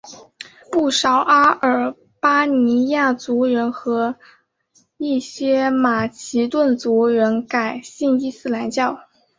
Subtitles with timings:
[0.71, 4.15] 不少阿尔巴尼亚族人和
[4.97, 8.97] 一些马其顿族人改信伊斯兰教。